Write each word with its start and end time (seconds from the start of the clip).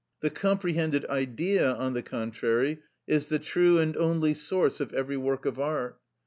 The 0.21 0.31
comprehended 0.31 1.05
Idea, 1.11 1.73
on 1.73 1.93
the 1.93 2.01
contrary, 2.01 2.79
is 3.05 3.29
the 3.29 3.37
true 3.37 3.77
and 3.77 3.95
only 3.95 4.33
source 4.33 4.79
of 4.79 4.95
every 4.95 5.15
work 5.17 5.45
of 5.45 5.59
art. 5.59 5.99